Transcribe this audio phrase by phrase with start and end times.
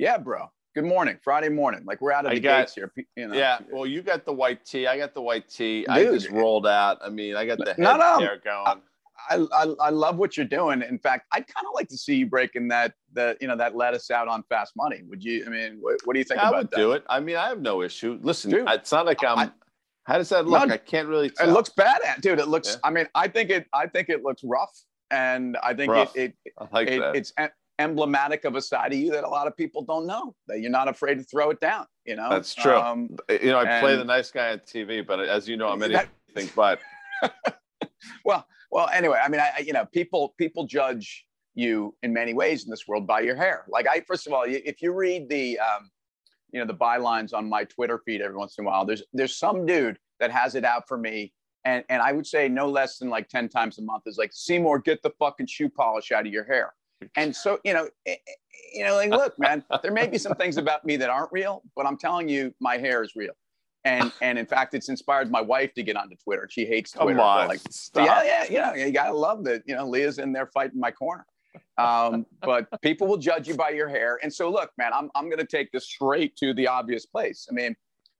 [0.00, 0.50] Yeah, bro.
[0.74, 1.18] Good morning.
[1.22, 1.82] Friday morning.
[1.84, 2.90] Like we're out of the got- gates here.
[3.16, 3.34] You know.
[3.34, 3.58] Yeah.
[3.70, 4.86] Well, you got the white tee.
[4.86, 5.86] I got the white tee.
[5.88, 6.98] I just rolled out.
[7.04, 8.18] I mean, I got the head No, no.
[8.18, 8.80] hair going.
[9.28, 10.80] I, I I love what you're doing.
[10.80, 13.76] In fact, I'd kind of like to see you breaking that that you know that
[13.76, 15.02] lettuce out on fast money.
[15.06, 15.44] Would you?
[15.46, 16.76] I mean, what, what do you think I about would that?
[16.76, 17.04] do it.
[17.10, 18.18] I mean, I have no issue.
[18.22, 19.38] Listen, Dude, it's not like I'm.
[19.38, 19.50] I-
[20.04, 20.70] how does that look?
[20.70, 22.38] I can't really It looks bad, eh, dude.
[22.40, 22.70] It looks.
[22.70, 22.76] Yeah.
[22.84, 23.66] I mean, I think it.
[23.74, 24.72] I think it looks rough,
[25.10, 26.16] and I think Rough.
[26.16, 27.14] it it, I like it that.
[27.16, 27.50] it's em-
[27.80, 30.34] emblematic of a side of you that a lot of people don't know.
[30.46, 31.86] That you're not afraid to throw it down.
[32.04, 32.28] You know.
[32.30, 32.76] That's true.
[32.76, 35.80] Um, you know, I play the nice guy on TV, but as you know, I'm
[35.80, 36.78] That- anything but.
[38.24, 38.88] well, well.
[38.92, 42.70] Anyway, I mean, I I- you know, people people judge you in many ways in
[42.70, 43.64] this world by your hair.
[43.68, 45.90] Like I, first of all, if you read the, um,
[46.52, 49.36] you know, the bylines on my Twitter feed every once in a while, there's there's
[49.36, 51.32] some dude that has it out for me,
[51.64, 54.30] and and I would say no less than like ten times a month is like
[54.32, 56.72] Seymour, get the fucking shoe polish out of your hair.
[57.16, 58.32] And so you know, eh, eh,
[58.74, 61.62] you know, like look, man, there may be some things about me that aren't real,
[61.76, 63.32] but I'm telling you, my hair is real.
[63.84, 66.48] And and in fact, it's inspired my wife to get onto Twitter.
[66.50, 67.20] She hates Come Twitter.
[67.20, 68.06] on, like stop.
[68.06, 69.62] yeah, yeah, you know, you gotta love that.
[69.66, 71.26] You know, Leah's in there fighting my corner.
[71.78, 74.18] Um, but people will judge you by your hair.
[74.22, 77.48] And so, look, man, I'm I'm gonna take this straight to the obvious place.
[77.50, 77.74] I mean,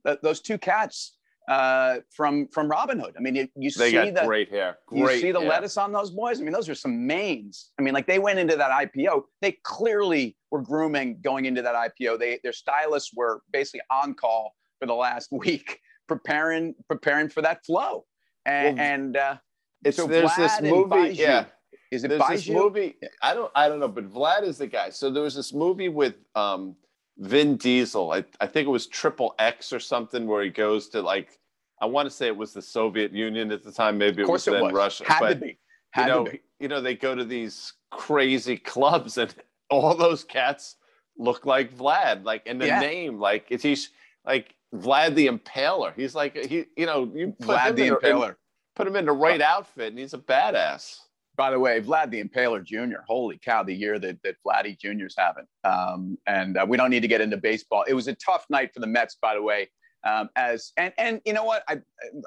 [0.06, 1.16] th- those two cats
[1.50, 3.12] uh, from from Robinhood.
[3.18, 4.78] I mean, you, see got the great hair.
[4.92, 5.48] you see the hair.
[5.48, 6.40] lettuce on those boys.
[6.40, 7.72] I mean, those are some manes.
[7.78, 9.24] I mean, like they went into that IPO.
[9.42, 12.20] They clearly were grooming going into that IPO.
[12.20, 17.66] They their stylists were basically on call for the last week, preparing preparing for that
[17.66, 18.04] flow.
[18.46, 19.36] And, Well, and uh,
[19.84, 21.14] It's so there's this Vlad and movie.
[21.16, 21.46] Yeah.
[21.90, 22.94] is it There's this movie.
[23.22, 23.50] I don't.
[23.56, 24.90] I don't know, but Vlad is the guy.
[24.90, 26.76] So there was this movie with um,
[27.18, 28.12] Vin Diesel.
[28.12, 31.39] I, I think it was Triple X or something, where he goes to like.
[31.80, 33.96] I want to say it was the Soviet Union at the time.
[33.98, 34.72] Maybe it was it then was.
[34.72, 35.04] Russia.
[35.06, 35.58] Had but to be.
[35.92, 36.40] Had you know, to be.
[36.60, 39.34] you know, they go to these crazy clubs, and
[39.70, 40.76] all those cats
[41.18, 42.24] look like Vlad.
[42.24, 42.80] Like in the Yeah.
[42.80, 43.90] name, like it's he's
[44.26, 45.92] like Vlad the Impaler.
[45.96, 48.34] He's like he, you know, you put Vlad him the in, in- Impaler.
[48.76, 50.96] put him in the right outfit, and he's a badass.
[51.36, 53.00] By the way, Vlad the Impaler Jr.
[53.06, 55.46] Holy cow, the year that that Vladdy Jr.'s having.
[55.64, 57.84] Um, and uh, we don't need to get into baseball.
[57.88, 59.70] It was a tough night for the Mets, by the way.
[60.04, 61.78] Um, as and and you know what, I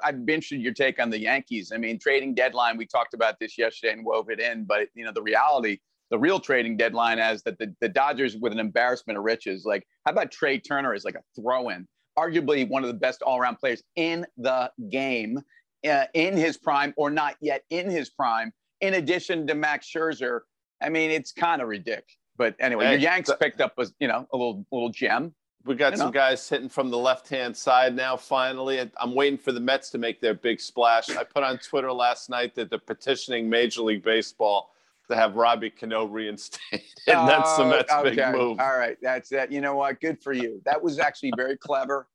[0.04, 1.72] I'd be interested in your take on the Yankees.
[1.74, 2.76] I mean, trading deadline.
[2.76, 5.78] We talked about this yesterday and wove it in, but you know the reality,
[6.10, 9.64] the real trading deadline, as that the, the Dodgers with an embarrassment of riches.
[9.64, 11.86] Like, how about Trea Turner as like a throw-in?
[12.16, 15.40] Arguably one of the best all-around players in the game,
[15.88, 20.40] uh, in his prime or not yet in his prime in addition to Max Scherzer.
[20.82, 22.04] I mean, it's kind of ridiculous.
[22.36, 25.34] But anyway, Hey, your Yanks picked up a you know a little little gem.
[25.64, 28.16] We got some guys hitting from the left hand side now.
[28.16, 31.08] Finally, I'm waiting for the Mets to make their big splash.
[31.16, 34.74] I put on Twitter last night that they're petitioning Major League Baseball
[35.08, 38.60] to have Robbie Cano reinstated, and that's the Oh, Mets' big move.
[38.60, 39.50] All right, that's it.
[39.50, 40.00] You know what?
[40.00, 40.60] Good for you.
[40.66, 42.08] That was actually very clever.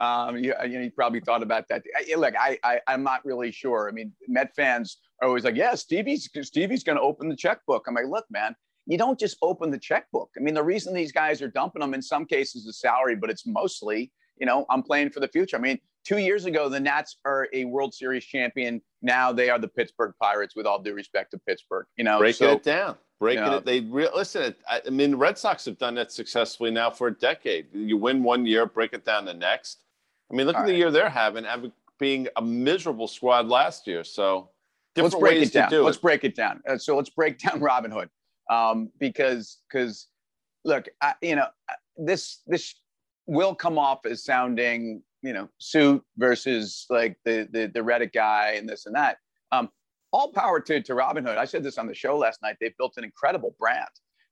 [0.00, 1.82] Um, you, you, know, you probably thought about that.
[1.96, 3.88] I, look, I, I I'm not really sure.
[3.88, 7.86] I mean, Met fans are always like, yeah, Stevie's Stevie's going to open the checkbook.
[7.86, 8.54] I'm like, look, man.
[8.86, 10.30] You don't just open the checkbook.
[10.36, 13.30] I mean, the reason these guys are dumping them in some cases is salary, but
[13.30, 15.56] it's mostly, you know, I'm playing for the future.
[15.56, 18.80] I mean, two years ago, the Nats are a World Series champion.
[19.02, 21.86] Now they are the Pittsburgh Pirates, with all due respect to Pittsburgh.
[21.96, 23.56] You know, Breaking so it down, breaking Yeah.
[23.56, 23.64] it.
[23.64, 24.54] They re- listen.
[24.68, 27.66] I, I mean, the Red Sox have done that successfully now for a decade.
[27.74, 29.80] You win one year, break it down the next.
[30.30, 30.78] I mean, look at the right.
[30.78, 34.04] year they're having, having being a miserable squad last year.
[34.04, 34.50] So
[34.96, 35.70] let's break ways it down.
[35.70, 36.02] to do let's it.
[36.02, 36.60] break it down.
[36.68, 38.08] Uh, so let's break down Robinhood,
[38.50, 40.08] um, because because
[40.64, 41.46] look, I, you know,
[41.96, 42.74] this this
[43.26, 48.52] will come off as sounding you know suit versus like the the the Reddit guy
[48.52, 49.18] and this and that.
[49.52, 49.70] Um,
[50.12, 51.36] all power to to Robinhood.
[51.36, 52.56] I said this on the show last night.
[52.60, 53.88] They've built an incredible brand,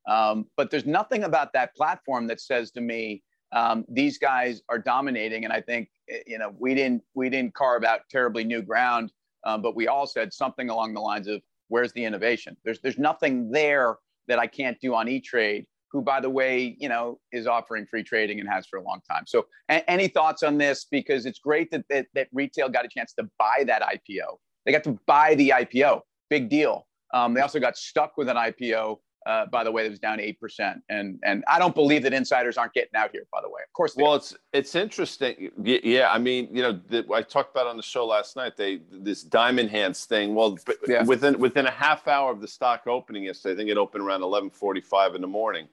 [0.08, 3.22] um, but there's nothing about that platform that says to me
[3.52, 5.44] um, these guys are dominating.
[5.44, 9.12] And I think eh, you know we didn't we didn't carve out terribly new ground
[9.44, 12.98] um, but we all said something along the lines of where's the innovation there's there's
[12.98, 13.96] nothing there
[14.28, 18.02] that i can't do on e-trade who by the way you know is offering free
[18.02, 19.22] trading and has for a long time.
[19.28, 20.86] So a- any thoughts on this?
[20.90, 24.72] Because it's great that, that that retail got a chance to buy that ipo they
[24.72, 26.86] got to buy the ipo big deal.
[27.14, 30.18] Um, they also got stuck with an ipo uh, by the way that was down
[30.18, 33.62] 8% and and i don't believe that insiders aren't getting out here by the way
[33.66, 34.16] of course Well, are.
[34.16, 35.50] it's it's interesting.
[35.62, 38.56] Yeah, I mean, you know, the, I talked about on the show last night.
[38.56, 40.34] They this diamond hands thing.
[40.34, 40.56] Well,
[40.86, 41.02] Yeah.
[41.04, 44.22] within within a half hour of the stock opening yesterday, I think it opened around
[44.22, 45.66] eleven forty five in the morning,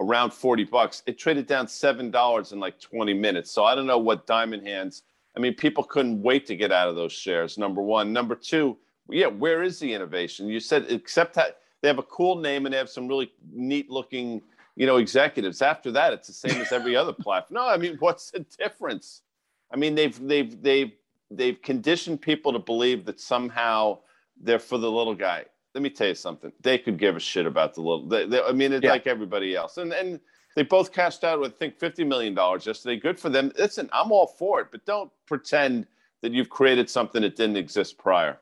[0.00, 1.02] around forty bucks.
[1.06, 3.50] It traded down seven dollars in like twenty minutes.
[3.52, 5.02] So I don't know what diamond hands.
[5.36, 7.56] I mean, people couldn't wait to get out of those shares.
[7.56, 8.76] Number one, number two.
[9.08, 10.48] Yeah, where is the innovation?
[10.48, 13.90] You said except that they have a cool name and they have some really neat
[13.90, 14.42] looking
[14.76, 15.62] you know, executives.
[15.62, 17.56] After that, it's the same as every other platform.
[17.56, 19.22] No, I mean, what's the difference?
[19.72, 20.92] I mean, they've they've they've
[21.30, 23.98] they've conditioned people to believe that somehow
[24.40, 25.46] they're for the little guy.
[25.74, 26.52] Let me tell you something.
[26.60, 28.06] They could give a shit about the little.
[28.06, 28.92] They, they, I mean, it's yeah.
[28.92, 30.20] like everybody else, and and
[30.54, 33.00] they both cashed out with I think fifty million dollars yesterday.
[33.00, 33.50] Good for them.
[33.58, 35.86] Listen, I'm all for it, but don't pretend
[36.22, 38.38] that you've created something that didn't exist prior.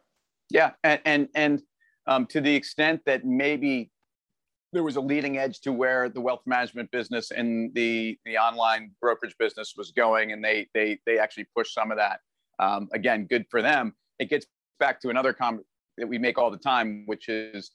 [0.50, 1.62] Yeah, and and and
[2.06, 3.90] um, to the extent that maybe
[4.72, 8.90] there was a leading edge to where the wealth management business and the the online
[9.00, 12.20] brokerage business was going, and they they they actually pushed some of that.
[12.58, 13.94] Um, again, good for them.
[14.18, 14.46] It gets
[14.80, 15.66] back to another comment
[15.96, 17.70] that we make all the time, which is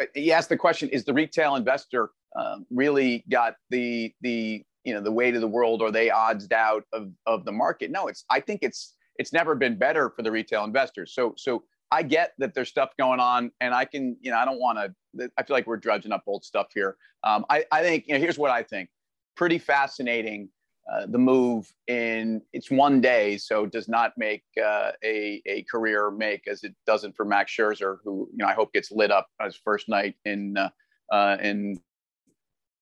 [0.00, 4.94] uh, you ask the question: Is the retail investor uh, really got the the you
[4.94, 7.90] know the weight of the world, or they odds out of of the market?
[7.90, 8.24] No, it's.
[8.30, 11.12] I think it's it's never been better for the retail investors.
[11.14, 14.44] So so I get that there's stuff going on, and I can, you know, I
[14.44, 15.30] don't want to.
[15.36, 16.96] I feel like we're drudging up old stuff here.
[17.24, 18.88] Um, I, I think, you know, here's what I think:
[19.36, 20.48] pretty fascinating.
[20.92, 25.64] Uh, the move in it's one day, so it does not make uh, a a
[25.70, 29.10] career make as it doesn't for Max Scherzer, who you know I hope gets lit
[29.10, 30.70] up his first night in uh,
[31.12, 31.80] uh in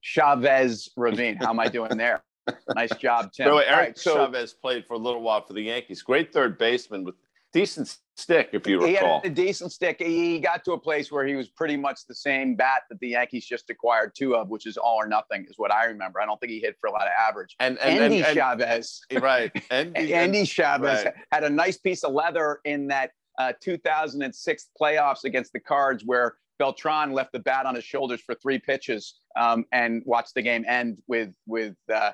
[0.02, 1.36] Chavez Ravine.
[1.36, 2.22] How am I doing there?
[2.74, 3.48] nice job, Tim.
[3.48, 6.02] Eric right, so, Chavez played for a little while for the Yankees.
[6.02, 7.14] Great third baseman with
[7.54, 8.88] decent stick, if you recall.
[8.88, 9.96] He had a decent stick.
[10.00, 13.08] He got to a place where he was pretty much the same bat that the
[13.08, 16.20] Yankees just acquired two of, which is all or nothing, is what I remember.
[16.20, 17.54] I don't think he hit for a lot of average.
[17.60, 19.52] And, and Endy and, and, Chavez, right?
[19.70, 21.14] Andy, Endy Chavez right.
[21.32, 26.34] had a nice piece of leather in that uh, 2006 playoffs against the Cards, where
[26.58, 30.64] Beltran left the bat on his shoulders for three pitches um, and watched the game
[30.68, 31.76] end with with.
[31.92, 32.10] Uh,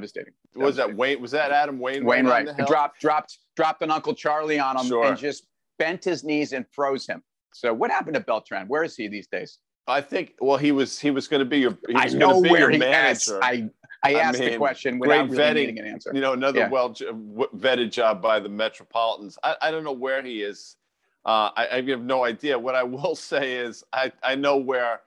[0.00, 1.20] was devastating was that Wayne?
[1.20, 2.04] Was that Adam Wayne?
[2.04, 5.06] Wainwright dropped dropped dropped an Uncle Charlie on him sure.
[5.06, 5.46] and just
[5.78, 7.22] bent his knees and froze him.
[7.52, 8.66] So what happened to Beltran?
[8.68, 9.58] Where is he these days?
[9.86, 10.34] I think.
[10.40, 11.76] Well, he was he was going to be your.
[11.94, 13.40] I know be where he manager.
[13.42, 13.68] I
[14.04, 16.10] I asked I mean, the question without really vetting, an answer.
[16.14, 16.68] You know, another yeah.
[16.68, 19.38] well vetted job by the Metropolitans.
[19.42, 20.76] I, I don't know where he is.
[21.24, 22.58] Uh, I, I have no idea.
[22.58, 25.00] What I will say is I I know where.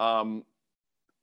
[0.00, 0.44] Um,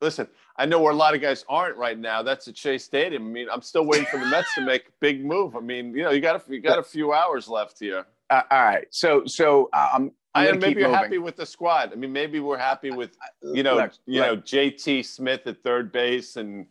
[0.01, 2.21] listen, I know where a lot of guys aren't right now.
[2.21, 3.27] That's at Chase Stadium.
[3.27, 5.55] I mean, I'm still waiting for the Mets to make a big move.
[5.55, 8.05] I mean, you know, you got a, you got a few hours left here.
[8.29, 8.87] Uh, all right.
[8.91, 10.93] So, so um, I maybe you're moving.
[10.93, 11.91] happy with the squad.
[11.91, 14.29] I mean, maybe we're happy with, you know, look, you look.
[14.29, 16.67] know, JT Smith at third base and,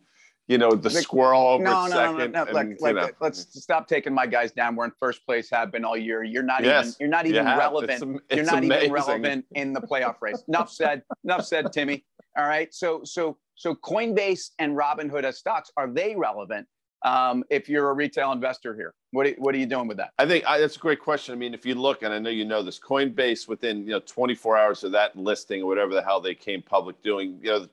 [0.47, 2.31] you know, the squirrel over no, second.
[2.31, 2.59] No, no, no.
[2.59, 4.75] And, let's stop taking my guys down.
[4.75, 6.23] We're in first place, have been all year.
[6.23, 7.91] You're not yes, even, you're not even you relevant.
[7.91, 8.83] It's, it's you're not amazing.
[8.85, 10.43] even relevant in the playoff race.
[10.47, 11.03] enough said.
[11.23, 12.03] Enough said, Timmy.
[12.37, 12.73] All right.
[12.73, 16.65] So, so so Coinbase and Robinhood as stocks, are they relevant
[17.03, 18.93] um, if you're a retail investor here?
[19.11, 20.11] What are, what are you doing with that?
[20.17, 21.33] I think I, that's a great question.
[21.33, 23.99] I mean, if you look, and I know you know this, Coinbase within you know
[23.99, 27.67] 24 hours of that listing or whatever the hell they came public doing, you know,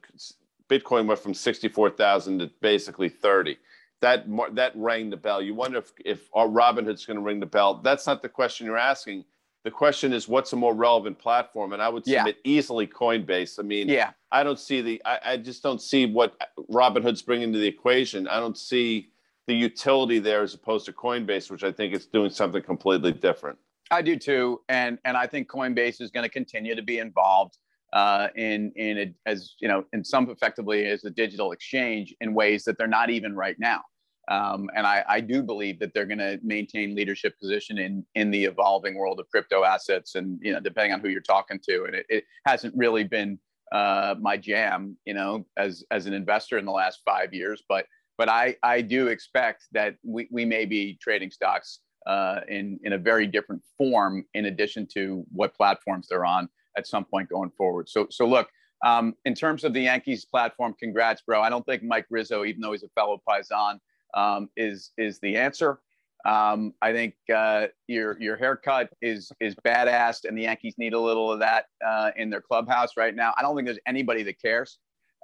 [0.68, 3.56] Bitcoin went from 64,000 to basically 30.
[4.00, 5.40] That that rang the bell.
[5.40, 7.74] You wonder if if Robinhood's going to ring the bell.
[7.74, 9.24] That's not the question you're asking.
[9.66, 11.72] The question is, what's a more relevant platform?
[11.72, 12.52] And I would submit yeah.
[12.52, 13.58] easily Coinbase.
[13.58, 16.40] I mean, yeah, I don't see the, I, I just don't see what
[16.70, 18.28] Robinhood's bringing to the equation.
[18.28, 19.08] I don't see
[19.48, 23.58] the utility there as opposed to Coinbase, which I think is doing something completely different.
[23.90, 27.58] I do too, and and I think Coinbase is going to continue to be involved
[27.92, 32.34] uh, in in a, as you know, in some effectively as a digital exchange in
[32.34, 33.82] ways that they're not even right now.
[34.28, 38.32] Um, and I, I, do believe that they're going to maintain leadership position in in
[38.32, 41.84] the evolving world of crypto assets, and you know, depending on who you're talking to,
[41.84, 43.38] and it, it hasn't really been
[43.70, 47.62] uh, my jam, you know, as as an investor in the last five years.
[47.68, 47.86] But
[48.18, 52.94] but I I do expect that we we may be trading stocks uh, in in
[52.94, 57.50] a very different form, in addition to what platforms they're on at some point going
[57.50, 57.88] forward.
[57.88, 58.48] So so look.
[58.84, 61.40] Um, in terms of the Yankees platform, congrats, bro.
[61.40, 63.78] I don't think Mike Rizzo, even though he's a fellow Paisan,
[64.16, 65.78] um, is is the answer.
[66.24, 71.00] Um, I think uh, your your haircut is is badass, and the Yankees need a
[71.00, 73.32] little of that uh, in their clubhouse right now.
[73.36, 74.78] I don't think there's anybody that cares,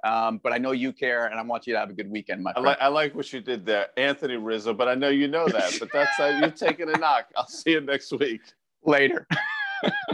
[0.05, 2.41] um, but I know you care, and I want you to have a good weekend,
[2.41, 2.65] my friend.
[2.65, 4.73] I like, I like what you did there, Anthony Rizzo.
[4.73, 5.75] But I know you know that.
[5.77, 7.25] But that's uh, you're taking a knock.
[7.35, 8.41] I'll see you next week.
[8.85, 9.27] Later.